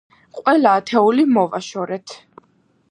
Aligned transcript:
ყველა 0.39 0.71
ათეული 0.79 1.27
მოვაშორეთ. 1.37 2.19